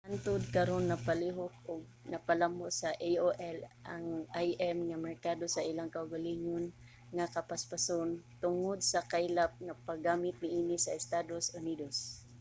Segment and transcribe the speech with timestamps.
[0.07, 3.57] hangtud karon napalihok ug napalambo sa aol
[3.93, 4.05] ang
[4.69, 6.65] im nga merkado sa ilang kaugalingon
[7.15, 8.09] nga kapaspason
[8.43, 11.97] tungod sa kaylap nga paggamit niini sa estados unidos